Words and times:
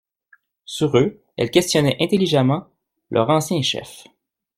Sur 0.65 0.97
eux, 0.97 1.21
elle 1.37 1.51
questionnait 1.51 2.01
intelligemment 2.01 2.67
leur 3.11 3.29
ancien 3.29 3.61
chef. 3.61 4.05